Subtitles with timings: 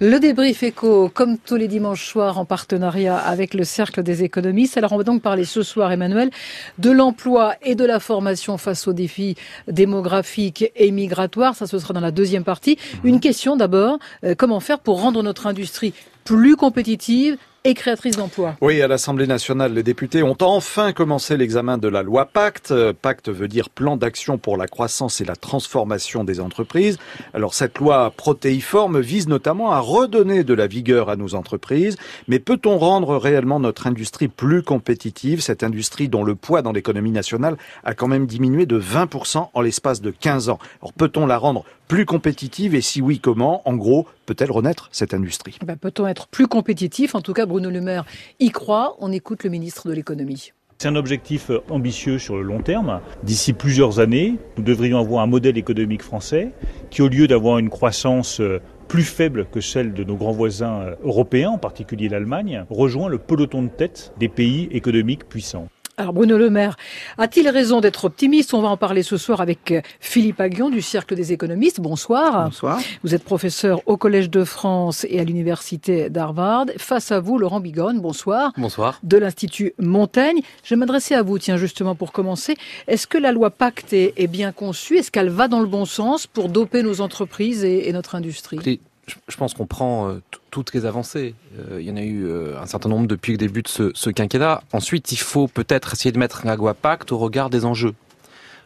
[0.00, 4.76] Le débrief éco, comme tous les dimanches soirs, en partenariat avec le Cercle des économistes.
[4.76, 6.30] Alors, on va donc parler ce soir, Emmanuel,
[6.78, 9.34] de l'emploi et de la formation face aux défis
[9.66, 11.56] démographiques et migratoires.
[11.56, 12.78] Ça, ce sera dans la deuxième partie.
[13.02, 17.36] Une question d'abord, euh, comment faire pour rendre notre industrie plus compétitive
[17.68, 18.56] et d'emplois.
[18.60, 22.72] Oui, à l'Assemblée nationale, les députés ont enfin commencé l'examen de la loi Pacte.
[22.92, 26.98] Pacte veut dire plan d'action pour la croissance et la transformation des entreprises.
[27.34, 31.96] Alors cette loi protéiforme vise notamment à redonner de la vigueur à nos entreprises.
[32.26, 37.12] Mais peut-on rendre réellement notre industrie plus compétitive, cette industrie dont le poids dans l'économie
[37.12, 41.36] nationale a quand même diminué de 20% en l'espace de 15 ans Alors peut-on la
[41.36, 42.74] rendre plus compétitive?
[42.74, 43.62] Et si oui, comment?
[43.64, 45.58] En gros, peut-elle renaître cette industrie?
[45.64, 47.14] Ben, Peut-on être plus compétitif?
[47.14, 48.04] En tout cas, Bruno Le Maire
[48.40, 48.96] y croit.
[49.00, 50.52] On écoute le ministre de l'économie.
[50.76, 53.00] C'est un objectif ambitieux sur le long terme.
[53.24, 56.52] D'ici plusieurs années, nous devrions avoir un modèle économique français
[56.90, 60.82] qui, au lieu d'avoir une croissance euh, plus faible que celle de nos grands voisins
[60.82, 65.68] euh, européens, en particulier l'Allemagne, rejoint le peloton de tête des pays économiques puissants.
[65.98, 66.76] Alors Bruno Le Maire
[67.18, 68.54] a-t-il raison d'être optimiste?
[68.54, 71.80] On va en parler ce soir avec euh, Philippe Aguillon du Cercle des économistes.
[71.80, 72.44] Bonsoir.
[72.44, 72.78] Bonsoir.
[73.02, 76.66] Vous êtes professeur au Collège de France et à l'Université d'Harvard.
[76.76, 78.52] Face à vous, Laurent Bigonne, bonsoir.
[78.56, 79.00] Bonsoir.
[79.02, 80.40] De l'Institut Montaigne.
[80.62, 82.54] Je vais m'adresser à vous, tiens, justement pour commencer.
[82.86, 84.98] Est-ce que la loi Pacte est bien conçue?
[84.98, 88.80] Est-ce qu'elle va dans le bon sens pour doper nos entreprises et, notre industrie?
[89.28, 91.34] Je pense qu'on prend euh, toutes les avancées.
[91.58, 94.10] Euh, il y en a eu euh, un certain nombre depuis le début de ce,
[94.10, 94.62] quinquennat.
[94.72, 97.94] Ensuite, il faut peut-être essayer de mettre un loi pacte au regard des enjeux.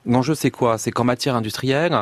[0.04, 0.78] L'enjeu, c'est quoi?
[0.78, 1.96] C'est qu'en matière industrielle,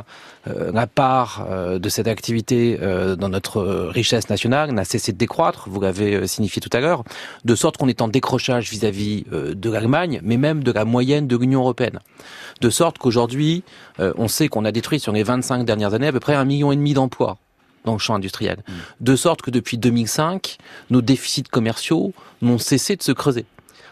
[0.47, 1.47] la part
[1.79, 2.79] de cette activité
[3.19, 3.61] dans notre
[3.91, 7.05] richesse nationale n'a cessé de décroître, vous l'avez signifié tout à l'heure,
[7.45, 11.37] de sorte qu'on est en décrochage vis-à-vis de l'Allemagne, mais même de la moyenne de
[11.37, 11.99] l'Union européenne.
[12.63, 13.65] De sorte qu'aujourd'hui,
[13.99, 16.73] on sait qu'on a détruit sur les 25 dernières années à peu près un million
[16.73, 17.37] et demi d'emplois
[17.85, 18.59] dans le champ industriel.
[19.01, 20.59] De sorte que depuis 2005,
[20.91, 23.47] nos déficits commerciaux n'ont cessé de se creuser.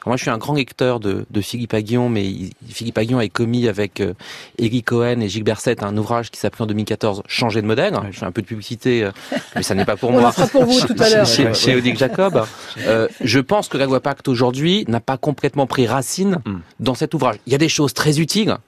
[0.07, 4.01] moi, je suis un grand lecteur de, Philippe Aguillon, mais Philippe Aguillon a commis avec
[4.01, 4.15] euh,
[4.59, 7.95] Eric Cohen et Gilles Berset un ouvrage qui s'appelait en 2014 Changer de modèle.
[8.11, 9.11] Je fais un peu de publicité, euh,
[9.55, 10.33] mais ça n'est pas pour moi.
[10.37, 11.27] On pour vous tout à l'heure.
[11.27, 12.45] Chez, chez Jacob.
[12.79, 16.61] Euh, je pense que la loi Pacte aujourd'hui n'a pas complètement pris racine mm.
[16.81, 17.37] dans cet ouvrage.
[17.47, 18.59] Il y a des choses très utiles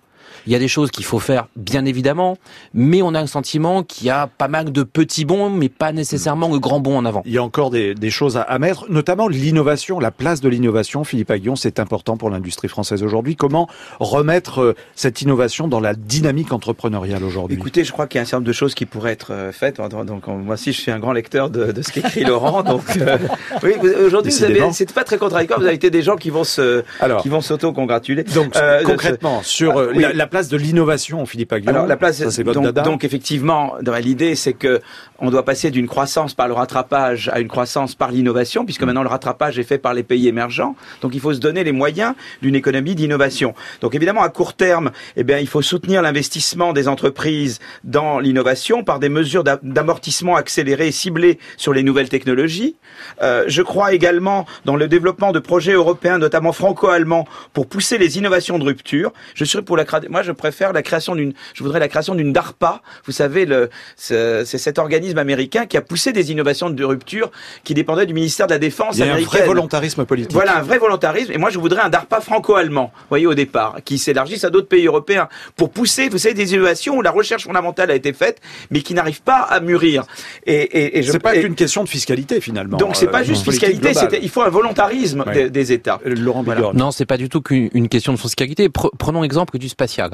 [0.46, 2.36] il y a des choses qu'il faut faire, bien évidemment,
[2.74, 5.92] mais on a le sentiment qu'il y a pas mal de petits bons, mais pas
[5.92, 7.22] nécessairement le grand bond en avant.
[7.24, 11.04] Il y a encore des, choses à, mettre, notamment l'innovation, la place de l'innovation.
[11.04, 13.36] Philippe Aguillon, c'est important pour l'industrie française aujourd'hui.
[13.36, 13.68] Comment
[13.98, 17.56] remettre euh, cette innovation dans la dynamique entrepreneuriale aujourd'hui?
[17.56, 19.52] Écoutez, je crois qu'il y a un certain nombre de choses qui pourraient être euh,
[19.52, 19.80] faites.
[19.80, 22.62] Donc, moi aussi, je suis un grand lecteur de, ce qu'écrit Laurent.
[22.70, 23.18] Donc, euh,
[23.62, 23.74] oui,
[24.04, 25.60] aujourd'hui, c'est pas très contradictoire.
[25.60, 26.82] Vous avez été des gens qui vont se,
[27.22, 28.24] qui vont s'auto-congratuler.
[28.24, 31.70] Donc, concrètement, sur la place de l'innovation, Philippe Aguillon.
[31.74, 34.80] Alors la place, ça, donc, donc effectivement, l'idée c'est que
[35.20, 39.02] on doit passer d'une croissance par le rattrapage à une croissance par l'innovation, puisque maintenant
[39.02, 40.74] le rattrapage est fait par les pays émergents.
[41.02, 43.54] Donc il faut se donner les moyens d'une économie d'innovation.
[43.80, 48.84] Donc évidemment, à court terme, eh bien, il faut soutenir l'investissement des entreprises dans l'innovation
[48.84, 52.76] par des mesures d'amortissement accélérées et ciblées sur les nouvelles technologies.
[53.22, 58.18] Euh, je crois également dans le développement de projets européens, notamment franco-allemands, pour pousser les
[58.18, 59.12] innovations de rupture.
[59.34, 62.32] Je suis pour la moi je préfère la création d'une, je voudrais la création d'une
[62.32, 62.82] DARPA.
[63.04, 67.30] Vous savez, le, c'est cet organisme américain qui a poussé des innovations de rupture
[67.64, 70.32] qui dépendaient du ministère de la Défense Il y a un vrai volontarisme politique.
[70.32, 71.32] Voilà, un vrai volontarisme.
[71.32, 74.68] Et moi, je voudrais un DARPA franco-allemand, vous voyez, au départ, qui s'élargisse à d'autres
[74.68, 78.40] pays européens pour pousser, vous savez, des innovations où la recherche fondamentale a été faite,
[78.70, 80.04] mais qui n'arrivent pas à mûrir.
[80.46, 81.12] Et, et, je...
[81.12, 82.76] c'est pas qu'une question de fiscalité finalement.
[82.76, 83.92] Donc c'est pas euh, juste fiscalité,
[84.22, 86.00] il faut un volontarisme des, États.
[86.04, 86.44] Laurent
[86.74, 88.68] Non, c'est pas du tout qu'une question de fiscalité.
[88.68, 90.10] Prenons l'exemple du spatial.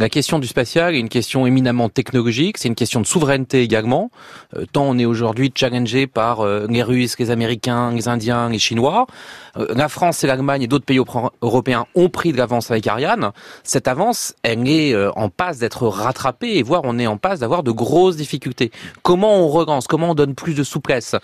[0.00, 4.10] La question du spatial est une question éminemment technologique, c'est une question de souveraineté également.
[4.56, 8.58] Euh, tant on est aujourd'hui challengé par euh, les Russes, les Américains, les Indiens, les
[8.58, 9.06] Chinois.
[9.56, 10.98] Euh, la France et l'Allemagne et d'autres pays
[11.42, 13.30] européens ont pris de l'avance avec Ariane.
[13.62, 17.62] Cette avance, elle est en passe d'être rattrapée et voire on est en passe d'avoir
[17.62, 18.72] de grosses difficultés.
[19.04, 21.14] Comment on relance Comment on donne plus de souplesse?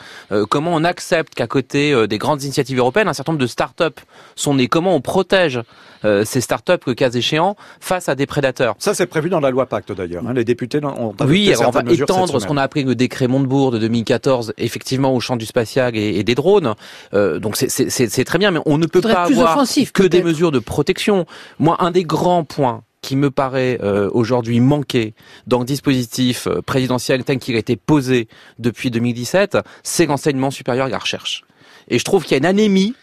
[0.48, 3.98] Comment on accepte qu'à côté des grandes initiatives européennes, un certain nombre de start-up
[4.36, 4.68] sont nées?
[4.68, 5.60] Comment on protège
[6.02, 8.59] ces start-up, le cas échéant, face à des prédateurs?
[8.78, 10.24] Ça, c'est prévu dans la loi Pacte d'ailleurs.
[10.26, 10.34] Hein.
[10.34, 13.78] Les députés ont Oui, on va étendre ce qu'on a appris le décret Montebourg de
[13.78, 16.74] 2014, effectivement, au champ du spatial et, des drones.
[17.14, 19.64] Euh, donc c'est très bien, mais on ne peut pas avoir
[19.94, 21.26] que des mesures de protection.
[21.58, 25.14] Moi, un des grands points qui me paraît euh, aujourd'hui manquer
[25.46, 28.28] dans le dispositif euh, présidentiel tel qu'il a été posé
[28.58, 31.44] depuis 2017, c'est l'enseignement supérieur et la recherche.
[31.88, 32.94] Et je trouve qu'il y a une anémie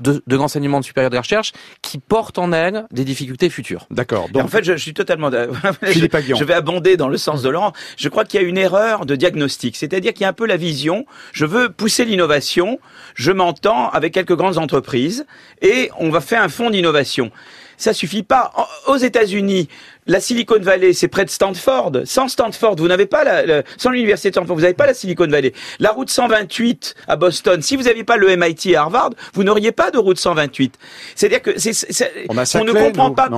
[0.00, 1.52] de, de l'enseignement supérieur de la recherche
[1.82, 3.86] qui porte en elle des difficultés futures.
[3.90, 4.28] D'accord.
[4.30, 5.30] Donc, en fait, je, je suis totalement.
[5.84, 7.72] Philippe je, je vais abonder dans le sens de Laurent.
[7.96, 10.46] Je crois qu'il y a une erreur de diagnostic, c'est-à-dire qu'il y a un peu
[10.46, 11.06] la vision.
[11.32, 12.78] Je veux pousser l'innovation.
[13.14, 15.26] Je m'entends avec quelques grandes entreprises
[15.62, 17.30] et on va faire un fonds d'innovation
[17.76, 18.52] ça suffit pas.
[18.86, 19.68] Aux États-Unis,
[20.06, 21.92] la Silicon Valley, c'est près de Stanford.
[22.04, 25.26] Sans Stanford, vous n'avez pas la, sans l'université de Stanford, vous n'avez pas la Silicon
[25.26, 25.52] Valley.
[25.78, 29.72] La route 128 à Boston, si vous n'aviez pas le MIT à Harvard, vous n'auriez
[29.72, 30.74] pas de route 128.
[31.14, 31.72] C'est-à-dire que c'est,
[32.28, 33.28] on, ne comprend pas.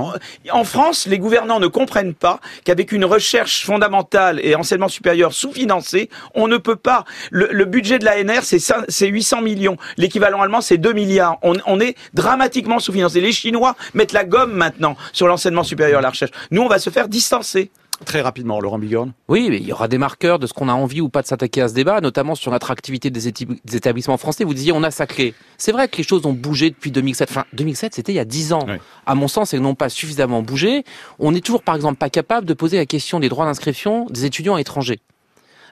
[0.51, 6.09] en France, les gouvernants ne comprennent pas qu'avec une recherche fondamentale et enseignement supérieur sous-financé,
[6.35, 7.05] on ne peut pas.
[7.31, 9.77] Le, budget de l'ANR, c'est c'est 800 millions.
[9.97, 11.37] L'équivalent allemand, c'est 2 milliards.
[11.43, 13.21] On, on est dramatiquement sous-financé.
[13.21, 16.31] Les Chinois mettent la gomme maintenant sur l'enseignement supérieur et la recherche.
[16.51, 17.71] Nous, on va se faire distancer.
[18.05, 19.13] Très rapidement, Laurent Bigorne.
[19.27, 21.27] Oui, mais il y aura des marqueurs de ce qu'on a envie ou pas de
[21.27, 24.43] s'attaquer à ce débat, notamment sur l'attractivité des, établissements français.
[24.43, 25.33] Vous disiez, on a sacré.
[25.57, 27.29] C'est vrai que les choses ont bougé depuis 2007.
[27.31, 28.67] Enfin, 2007, c'était il y a 10 ans.
[29.05, 30.83] À mon sens, elles n'ont pas suffisamment bougé.
[31.17, 34.25] On n'est toujours, par exemple, pas capable de poser la question des droits d'inscription des
[34.25, 34.99] étudiants étrangers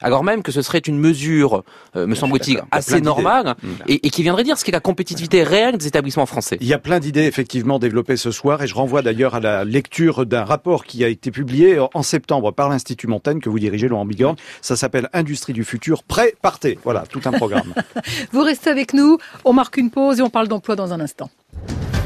[0.06, 1.64] alors même que ce serait une mesure,
[1.96, 3.70] euh, me semble-t-il, assez normale, mm.
[3.88, 6.60] et, qui viendrait dire ce qu'est la compétitivité réelle des établissements français.
[6.62, 9.64] Il y a plein d'idées effectivement développées ce soir, et je renvoie d'ailleurs à la
[9.64, 13.88] lecture d'un rapport qui a été publié en septembre par l'Institut Montaigne, que vous dirigez,
[13.88, 14.36] Laurent Bigorne.
[14.62, 16.78] Ça s'appelle Industrie du futur, prêt, partez.
[16.84, 17.74] Voilà, tout un programme.
[18.32, 21.32] vous restez avec nous, on marque une pause et on parle d'emploi dans un instant.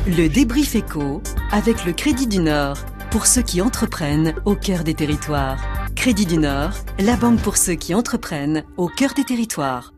[0.08, 2.78] Le débrief éco avec le Crédit du Nord
[3.12, 5.79] pour ceux qui entreprennent au cœur des territoires.
[6.00, 9.94] Crédit du Nord, la banque pour ceux qui entreprennent au cœur des territoires.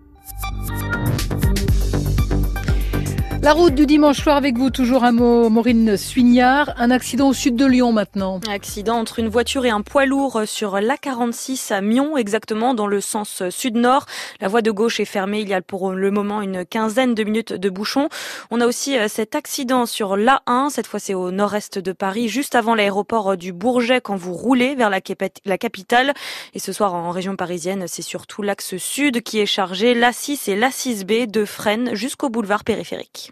[3.43, 6.75] La route du dimanche soir avec vous, toujours mot, Maureen Suignard.
[6.77, 8.39] Un accident au sud de Lyon maintenant.
[8.47, 13.01] Accident entre une voiture et un poids lourd sur l'A46 à Mion, exactement dans le
[13.01, 14.05] sens sud-nord.
[14.41, 15.39] La voie de gauche est fermée.
[15.39, 18.09] Il y a pour le moment une quinzaine de minutes de bouchon.
[18.51, 20.69] On a aussi euh, cet accident sur l'A1.
[20.69, 24.75] Cette fois, c'est au nord-est de Paris, juste avant l'aéroport du Bourget quand vous roulez
[24.75, 26.13] vers la, capitale.
[26.53, 29.95] Et ce soir, en région parisienne, c'est surtout l'axe sud qui est chargé.
[29.95, 33.30] L'A6 et l'A6B de Fresnes jusqu'au boulevard périphérique.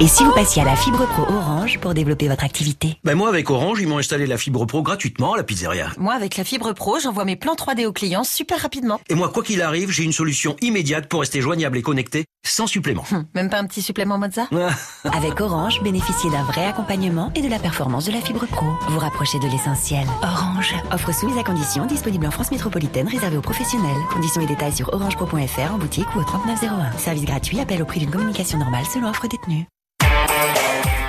[0.00, 3.28] Et si vous passiez à la fibre pro Orange pour développer votre activité Ben moi
[3.28, 5.90] avec Orange, ils m'ont installé la fibre pro gratuitement à la pizzeria.
[5.98, 9.00] Moi avec la fibre pro, j'envoie mes plans 3D aux clients super rapidement.
[9.08, 12.66] Et moi quoi qu'il arrive, j'ai une solution immédiate pour rester joignable et connecté sans
[12.66, 13.04] supplément.
[13.12, 14.48] Hum, même pas un petit supplément Mozart
[15.04, 18.66] Avec Orange, bénéficiez d'un vrai accompagnement et de la performance de la fibre pro.
[18.88, 20.06] Vous rapprochez de l'essentiel.
[20.22, 20.74] Orange.
[20.90, 23.96] Offre soumise à conditions, disponible en France métropolitaine, réservée aux professionnels.
[24.12, 26.98] Conditions et détails sur orangepro.fr en boutique ou au 3901.
[26.98, 29.66] Service gratuit, appel au prix d'une communication normale selon offre détenue.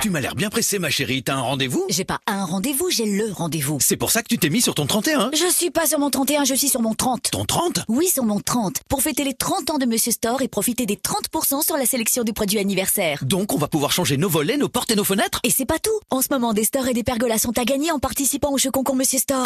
[0.06, 1.24] Tu m'as l'air bien pressée, ma chérie.
[1.24, 1.84] T'as un rendez-vous?
[1.88, 3.78] J'ai pas un rendez-vous, j'ai le rendez-vous.
[3.80, 6.10] C'est pour ça que tu t'es mis sur ton 31 Je suis pas sur mon
[6.10, 7.32] 31, je suis sur mon 30.
[7.32, 8.82] Ton 30 Oui, sur mon 30.
[8.88, 12.22] Pour fêter les 30 ans de Monsieur Store et profiter des 30% sur la sélection
[12.22, 13.18] du produit anniversaire.
[13.24, 15.40] Donc, on va pouvoir changer nos volets, nos portes et nos fenêtres?
[15.42, 15.98] Et c'est pas tout.
[16.10, 18.70] En ce moment, des stores et des pergolas sont à gagner en participant au jeu
[18.70, 19.44] concours Monsieur Store.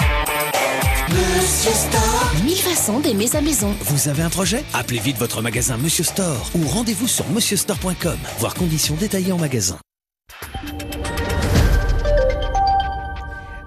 [1.08, 3.74] Monsieur Store Mille façons d'aimer sa maison.
[3.80, 4.62] Vous avez un projet?
[4.74, 8.18] Appelez vite votre magasin Monsieur Store ou rendez-vous sur monsieurstore.com.
[8.40, 9.78] Voir conditions détaillées en magasin.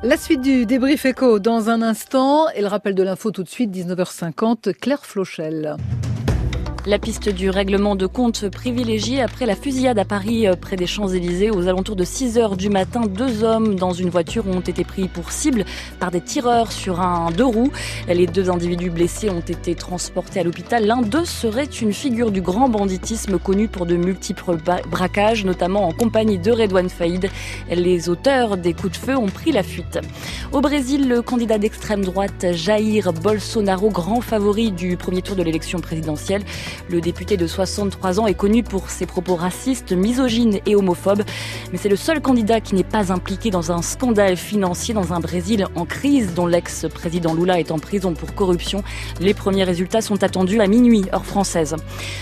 [0.03, 3.47] La suite du débrief éco dans un instant et le rappel de l'info tout de
[3.47, 5.77] suite, 19h50, Claire Flochel.
[6.85, 10.85] La piste du règlement de compte privilégiée après la fusillade à Paris euh, près des
[10.85, 13.03] Champs-Élysées aux alentours de 6 heures du matin.
[13.07, 15.63] Deux hommes dans une voiture ont été pris pour cible
[16.01, 17.71] par des tireurs sur un deux roues.
[18.09, 20.85] Les deux individus blessés ont été transportés à l'hôpital.
[20.85, 24.58] L'un d'eux serait une figure du grand banditisme connu pour de multiples
[24.91, 27.29] braquages, notamment en compagnie de Redouane Faïd.
[27.72, 30.00] Les auteurs des coups de feu ont pris la fuite.
[30.51, 35.79] Au Brésil, le candidat d'extrême droite Jair Bolsonaro, grand favori du premier tour de l'élection
[35.79, 36.43] présidentielle,
[36.89, 41.24] le député de 63 ans est connu pour ses propos racistes, misogynes et homophobes,
[41.72, 45.20] mais c'est le seul candidat qui n'est pas impliqué dans un scandale financier dans un
[45.20, 48.84] Brésil en crise dont l'ex-président Lula est en prison pour corruption.
[49.20, 51.75] Les premiers résultats sont attendus à minuit, heure française.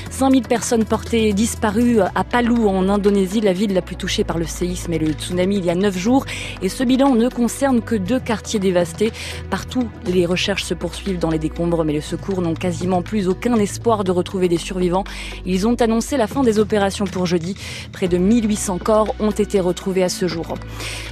[0.09, 4.45] 5000 personnes portées disparues à Palu en Indonésie, la ville la plus touchée par le
[4.45, 6.25] séisme et le tsunami il y a 9 jours.
[6.61, 9.11] Et ce bilan ne concerne que deux quartiers dévastés.
[9.49, 13.55] Partout, les recherches se poursuivent dans les décombres, mais les secours n'ont quasiment plus aucun
[13.55, 15.03] espoir de retrouver des survivants.
[15.45, 17.55] Ils ont annoncé la fin des opérations pour jeudi.
[17.91, 20.55] Près de 1800 corps ont été retrouvés à ce jour.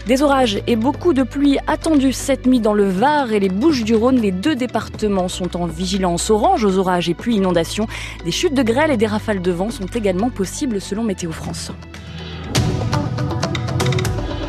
[0.08, 4.20] Des orages et beaucoup de pluie attendus cette nuit dans le Var et les Bouches-du-Rhône.
[4.20, 7.88] Les deux départements sont en vigilance orange aux orages et pluies inondations.
[8.26, 11.72] Des chutes de grêle et des rafales de vent sont également possibles selon Météo France.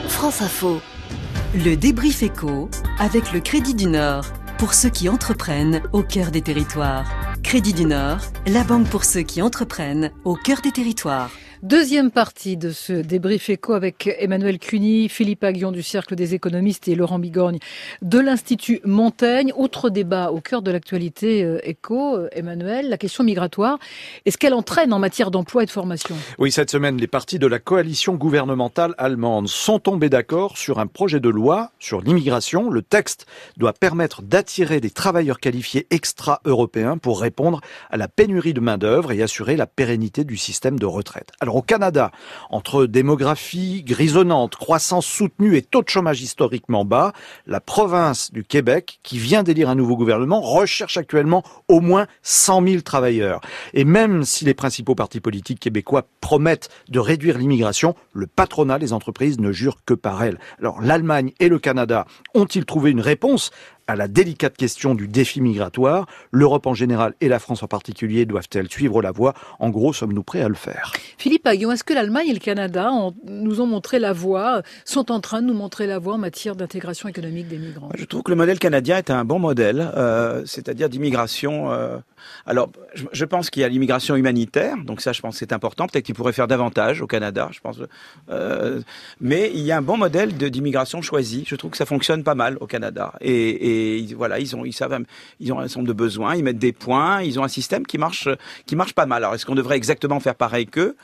[0.09, 0.81] France Info.
[1.55, 4.25] Le débrief éco avec le Crédit du Nord
[4.59, 7.07] pour ceux qui entreprennent au cœur des territoires.
[7.51, 11.33] Crédit du Nord, la banque pour ceux qui entreprennent au cœur des territoires.
[11.63, 16.89] Deuxième partie de ce débrief éco avec Emmanuel Cuny, Philippe Aguillon du Cercle des économistes
[16.89, 17.59] et Laurent Bigorgne
[18.01, 19.53] de l'Institut Montaigne.
[19.55, 23.79] Autre débat au cœur de l'actualité euh, éco, euh, Emmanuel, la question migratoire.
[24.25, 26.17] Est-ce qu'elle entraîne en matière d'emploi et de formation?
[26.39, 30.87] Oui, cette semaine, les partis de la coalition gouvernementale allemande sont tombés d'accord sur un
[30.87, 32.71] projet de loi sur l'immigration.
[32.71, 33.27] Le texte
[33.59, 39.23] doit permettre d'attirer des travailleurs qualifiés extra-européens pour répondre à la pénurie de main-d'œuvre et
[39.23, 42.11] assurer la pérennité du système de retraite au Canada,
[42.51, 47.13] entre démographie grisonnante, croissance soutenue et taux de chômage historiquement bas,
[47.47, 52.67] la province du Québec, qui vient d'élire un nouveau gouvernement, recherche actuellement au moins 100
[52.67, 53.41] 000 travailleurs.
[53.75, 58.93] Et même si les principaux partis politiques québécois promettent de réduire l'immigration, le patronat, les
[58.93, 60.39] entreprises ne jurent que par elle.
[60.59, 63.51] Alors l'Allemagne et le Canada ont-ils trouvé une réponse
[63.91, 66.07] à la délicate question du défi migratoire.
[66.31, 69.35] L'Europe en général et la France en particulier doivent-elles suivre la voie?
[69.59, 70.93] En gros, sommes-nous prêts à le faire?
[71.19, 72.93] Philippe Aguillon, est-ce que l'Allemagne et le Canada
[73.27, 76.55] nous ont montré la voie, sont en train de nous montrer la voie en matière
[76.55, 77.91] d'intégration économique des migrants?
[77.97, 81.73] Je trouve que le modèle canadien est un bon modèle, euh, c'est-à-dire d'immigration.
[81.73, 81.99] Euh,
[82.47, 85.87] alors, je, pense qu'il y a l'immigration humanitaire, donc ça, je pense que c'est important.
[85.87, 87.79] Peut-être qu'il pourrait faire davantage au Canada, je pense.
[88.31, 88.81] Euh,
[89.21, 91.45] mais il y a un bon modèle d'immigration choisie.
[91.47, 93.15] Je trouve que ça fonctionne pas mal au Canada.
[93.21, 93.80] Et, et
[94.17, 94.99] voilà, ils ont, ils savent,
[95.41, 97.87] ils ont un certain nombre de besoins, ils mettent des points, ils ont un système
[97.87, 98.29] qui marche,
[98.67, 99.25] qui marche pas mal.
[99.25, 100.97] Alors, est-ce qu'on devrait exactement faire pareil qu'eux?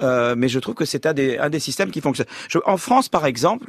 [0.00, 2.26] Euh, mais je trouve que c'est un des, un des systèmes qui fonctionne.
[2.64, 3.66] en France, par exemple,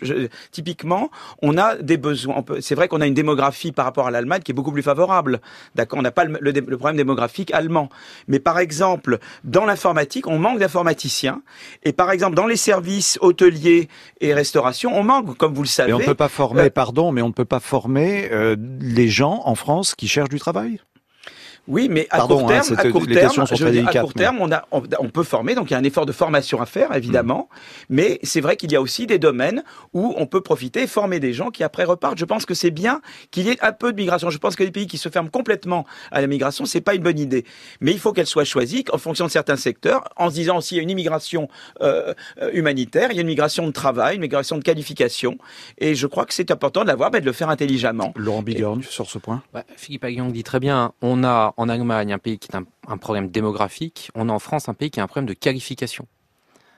[0.51, 1.09] typiquement,
[1.41, 2.43] on a des besoins.
[2.61, 5.39] C'est vrai qu'on a une démographie par rapport à l'Allemagne qui est beaucoup plus favorable.
[5.75, 7.89] D'accord, on n'a pas le, le, problème démographique allemand.
[8.27, 11.41] Mais par exemple, dans l'informatique, on manque d'informaticiens.
[11.83, 13.87] Et par exemple, dans les services hôteliers
[14.21, 15.89] et restauration, on manque, comme vous le savez.
[15.89, 18.54] Mais on ne peut pas former, euh, pardon, mais on ne peut pas former euh,
[18.55, 20.79] les gens en France qui cherchent du travail?
[21.67, 25.73] Oui, mais à court terme, à court terme, on, a, on, peut former, donc il
[25.73, 27.49] y a un effort de formation à faire, évidemment.
[27.49, 27.95] Mm.
[27.95, 31.19] Mais c'est vrai qu'il y a aussi des domaines où on peut profiter et former
[31.19, 32.19] des gens qui après repartent.
[32.19, 34.29] Je pense que c'est bien qu'il y ait un peu de migration.
[34.29, 37.01] Je pense que les pays qui se ferment complètement à la migration, c'est pas une
[37.01, 37.45] bonne idée.
[37.81, 40.77] Mais il faut qu'elle soit choisie en fonction de certains secteurs, en se disant s'il
[40.77, 41.47] y a une immigration
[41.81, 45.37] euh, euh, humanitaire, il y a une migration de travail, une migration de qualification.
[45.79, 48.13] Et je crois que c'est important de l'avoir, mais de le faire intelligemment.
[48.15, 49.41] Laurent Bigorgne, sur ce point.
[49.51, 52.97] Bah, Philippe Aguillon dit très bien, on a en Allemagne, un pays qui est un,
[52.97, 56.07] problème démographique, on a en France un pays qui a un problème de qualification.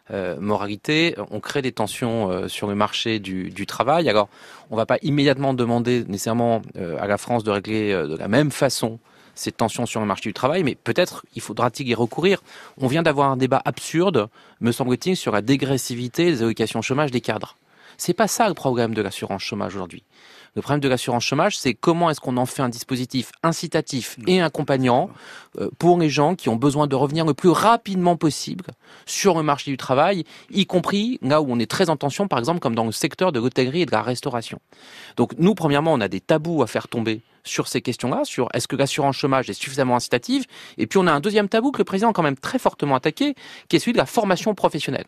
[0.09, 4.09] Euh, moralité, on crée des tensions euh, sur le marché du, travail.
[4.09, 4.29] Alors,
[4.69, 8.27] on ne va pas immédiatement demander nécessairement euh, à la France de régler de la
[8.27, 8.99] même façon
[9.35, 12.41] ces tensions sur le marché du travail, mais peut-être il faudra-t-il y recourir.
[12.77, 14.29] On vient d'avoir un débat absurde,
[14.61, 17.57] me semble-t-il, sur la dégressivité des allocations chômage des cadres.
[17.97, 20.03] C'est pas ça le problème de l'assurance chômage aujourd'hui.
[20.55, 24.41] Le problème de l'assurance chômage, c'est comment est-ce qu'on en fait un dispositif incitatif et
[24.41, 25.09] accompagnant
[25.59, 28.65] euh, pour les gens qui ont besoin de revenir le plus rapidement possible
[29.05, 32.39] sur le marché du travail, y compris là où on est très en tension, par
[32.39, 34.59] exemple, comme dans le secteur de l'hôtellerie et de la restauration.
[35.15, 38.67] Donc nous, premièrement, on a des tabous à faire tomber sur ces questions-là, sur est-ce
[38.67, 40.45] que l'assurance chômage est suffisamment incitative,
[40.77, 42.95] et puis on a un deuxième tabou que le président a quand même très fortement
[42.95, 43.35] attaqué,
[43.69, 45.05] qui est celui de la formation professionnelle.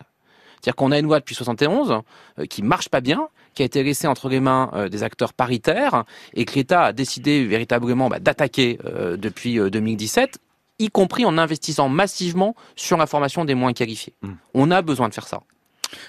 [0.60, 2.02] C'est-à-dire qu'on a une loi depuis 71
[2.38, 5.32] euh, qui marche pas bien, qui a été laissée entre les mains euh, des acteurs
[5.32, 10.38] paritaires et que l'État a décidé véritablement bah, d'attaquer euh, depuis 2017
[10.78, 14.14] y compris en investissant massivement sur la formation des moins qualifiés.
[14.22, 14.30] Mmh.
[14.54, 15.40] On a besoin de faire ça.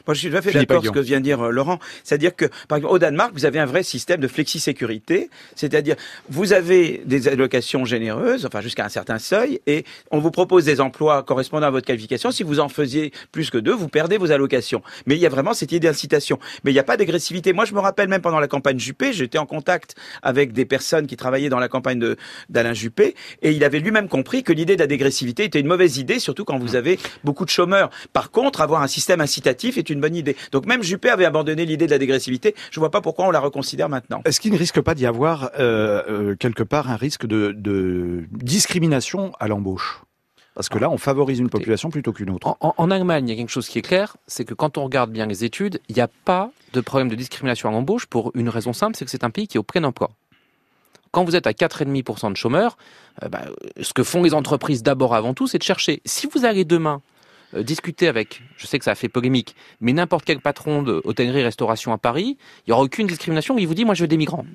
[0.08, 1.80] Moi, je suis tout à fait d'accord avec ce que vient de dire euh, Laurent.
[2.04, 5.30] C'est-à-dire que, par exemple, au Danemark, vous avez un vrai système de flexi-sécurité.
[5.56, 5.96] C'est-à-dire,
[6.30, 10.82] vous avez des allocations généreuses, enfin, jusqu'à un certain seuil, et on vous propose des
[10.82, 12.32] emplois correspondant à votre qualification.
[12.32, 14.82] Si vous en faisiez plus que deux, vous perdez vos allocations.
[15.06, 16.40] Mais il y a vraiment cette idée d'incitation.
[16.64, 17.54] Mais il n'y a pas d'agressivité.
[17.54, 21.08] Moi, je me rappelle même pendant la campagne Juppé, j'étais en contact avec des personnes
[21.08, 22.16] qui travaillaient dans la campagne
[22.50, 25.98] d'Alain Juppé, et il avait lui-même compris que l'idée de la dégressivité était une mauvaise
[25.98, 27.90] idée, surtout quand vous avez beaucoup de chômeurs.
[28.14, 30.36] Par contre, avoir un système incitatif, est une bonne idée.
[30.52, 32.56] Donc même Juppé avait abandonné l'idée de la dégressivité.
[32.72, 34.22] Je ne vois pas pourquoi on la reconsidère maintenant.
[34.26, 39.34] Est-ce qu'il ne risque pas d'y avoir euh, euh, quelque part un risque de, discrimination
[39.40, 40.02] à l'embauche?
[40.54, 42.58] Parce que là, on favorise une population plutôt qu'une autre.
[42.60, 45.10] En, Allemagne, il y a quelque chose qui est clair, c'est que quand on regarde
[45.10, 48.50] bien les études, il n'y a pas de problème de discrimination à l'embauche pour une
[48.50, 50.12] raison simple, c'est que c'est un pays qui est au plein emploi.
[51.12, 52.78] Quand vous êtes à 4,5% de chômeurs,
[53.24, 53.44] euh, bah,
[53.82, 56.02] ce que font les entreprises d'abord avant tout, c'est de chercher.
[56.06, 57.02] Si vous allez demain
[57.54, 61.94] euh, discuter avec, je sais que ça a fait polémique, mais n'importe quel patron d'hôtellerie-restauration
[61.94, 64.46] à Paris, il n'y aura aucune discrimination, il vous dit, moi je veux des migrants.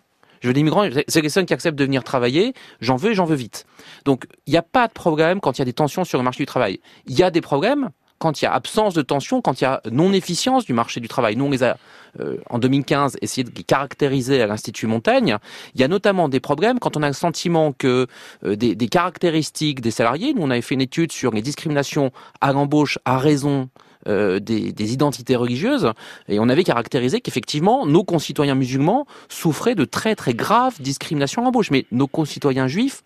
[0.41, 3.15] Je veux des migrants, c'est les seuls qui acceptent de venir travailler, j'en veux et
[3.15, 3.67] j'en veux vite.
[4.05, 6.25] Donc il n'y a pas de problème quand il y a des tensions sur le
[6.25, 6.81] marché du travail.
[7.07, 9.67] Il y a des problèmes quand il y a absence de tension, quand il y
[9.67, 11.37] a non-efficience du marché du travail.
[11.37, 11.77] Nous, on les a,
[12.21, 15.37] euh, en 2015, essayé de caractériser à l'Institut Montaigne.
[15.75, 18.07] Il y a notamment des problèmes quand on a le sentiment que
[18.45, 22.53] euh, des, caractéristiques des salariés, nous on avait fait une étude sur les discriminations à
[22.53, 23.69] l'embauche à raison
[24.07, 25.93] euh, des, des, identités religieuses,
[26.29, 31.45] et on avait caractérisé qu'effectivement, nos concitoyens musulmans souffraient de très très graves discriminations à
[31.45, 33.03] l'embauche, mais nos concitoyens juifs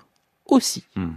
[0.47, 0.85] aussi.
[0.97, 1.13] Hmm.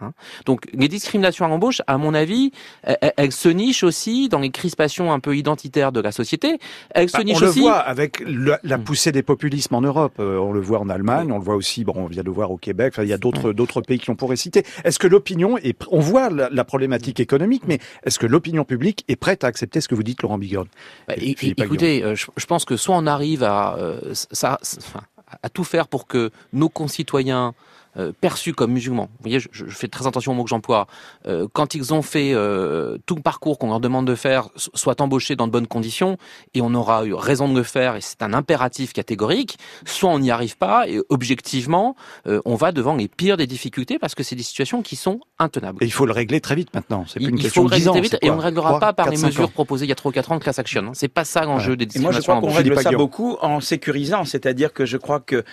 [0.00, 0.12] Hein.
[0.46, 2.52] Donc les discriminations à l'embauche, à mon avis,
[2.82, 6.58] elles, se nichent aussi dans les crispations un peu identitaires de la société.
[6.90, 7.58] Elles bah, se nichent on aussi.
[7.60, 10.14] le voit avec la, poussée des populismes en Europe.
[10.20, 11.84] Euh, on le voit en Allemagne, on le voit aussi.
[11.84, 12.94] Bon, on vient de le voir au Québec.
[12.94, 14.64] Enfin, il y a d'autres d'autres pays qui on pourrait citer.
[14.84, 19.16] Est-ce que l'opinion est On voit la, problématique économique, mais est-ce que l'opinion publique est
[19.16, 20.66] prête à accepter ce que vous dites, Laurent Bigon
[21.06, 24.58] bah, Écoutez, euh, je, pense que soit on arrive à euh, ça,
[25.42, 27.54] à tout faire pour que nos concitoyens
[27.98, 29.08] euh, perçus comme musulmans.
[29.18, 30.86] Vous voyez, je, je, fais très attention aux mots que j'emploie.
[31.26, 35.00] Euh, quand ils ont fait euh, tout le parcours qu'on leur demande de faire, soit
[35.00, 36.16] embauchés dans de bonnes conditions,
[36.54, 40.20] et on aura eu raison de le faire, et c'est un impératif catégorique, soit on
[40.20, 44.36] n'y arrive pas, et objectivement, on va devant les pires des difficultés, parce que c'est
[44.36, 45.82] des situations qui sont intenables.
[45.82, 47.04] Et il faut le régler très vite maintenant.
[47.06, 48.80] C'est plus une il question faut le régler très vite, et on ne réglera 3,
[48.80, 49.48] pas par 4, les mesures ans.
[49.48, 50.88] proposées il y a 3 ou 4 ans de class action.
[50.88, 50.92] Hein.
[50.94, 51.76] C'est pas ça l'enjeu ouais.
[51.76, 52.32] des discriminations.
[52.32, 55.44] Et moi, je crois qu'on règle ça beaucoup en sécurisant, c'est-à-dire que je crois que,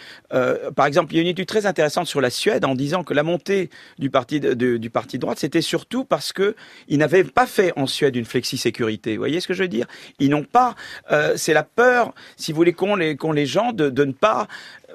[0.75, 3.13] par exemple, il y a une étude très intéressante sur la Suède en disant que
[3.13, 6.55] la montée du parti du parti de droite, c'était surtout parce que
[6.87, 9.13] ils n'avaient pas fait en Suède une flexi-sécurité.
[9.13, 9.87] Vous voyez ce que je veux dire?
[10.19, 10.75] Ils n'ont pas.
[11.11, 14.47] Euh, c'est la peur, si vous voulez, qu'ont les, les gens de ne pas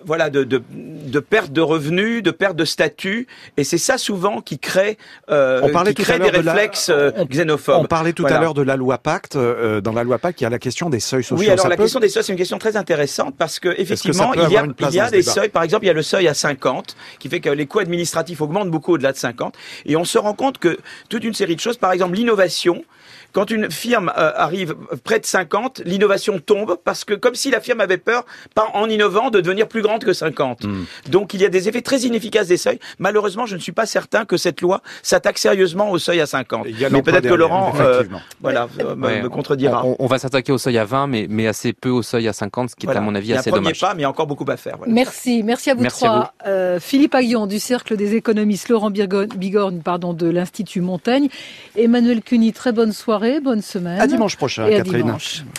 [0.04, 3.26] voilà, de, de, de, perte de revenus, de perte de statut,
[3.57, 4.99] et c'est ça souvent qui crée,
[5.30, 7.23] euh, on parlait qui crée des réflexes de la...
[7.23, 7.80] on, xénophobes.
[7.80, 8.38] On parlait tout voilà.
[8.38, 9.37] à l'heure de la loi Pacte.
[9.37, 11.38] Euh, dans la loi Pacte, il y a la question des seuils sociaux.
[11.38, 11.85] Oui, alors ça la peut...
[11.85, 14.95] question des seuils, c'est une question très intéressante parce que effectivement, il y a, il
[14.95, 15.49] y a des seuils.
[15.49, 18.40] Par exemple, il y a le seuil à 50 qui fait que les coûts administratifs
[18.40, 19.54] augmentent beaucoup au-delà de 50,
[19.87, 20.78] et on se rend compte que
[21.09, 22.85] toute une série de choses, par exemple l'innovation.
[23.32, 27.60] Quand une firme euh, arrive près de 50, l'innovation tombe parce que comme si la
[27.60, 30.64] firme avait peur, pas en innovant, de devenir plus grande que 50.
[30.64, 30.84] Mm.
[31.10, 32.78] Donc il y a des effets très inefficaces des seuils.
[32.99, 36.66] Malheureusement, je ne suis pas certain que cette loi s'attaque sérieusement au seuil à 50.
[36.90, 38.04] Mais peut-être que Laurent, euh,
[38.40, 39.84] voilà, euh, ouais, me contredira.
[39.84, 42.32] On, on va s'attaquer au seuil à 20, mais, mais assez peu au seuil à
[42.32, 43.00] 50, ce qui voilà.
[43.00, 43.80] est à mon avis il y a assez un premier dommage.
[43.80, 44.76] pas, mais il y a encore beaucoup à faire.
[44.78, 44.92] Voilà.
[44.92, 46.10] Merci, merci à vous Merci trois.
[46.10, 46.50] à vous.
[46.50, 51.28] Euh, Philippe Aguillon du Cercle des économistes, Laurent Bigorne, pardon, de l'Institut Montaigne,
[51.76, 54.00] Emmanuel Cuny, très bonne soirée, bonne semaine.
[54.00, 55.02] À dimanche prochain, et à Catherine.
[55.02, 55.45] dimanche.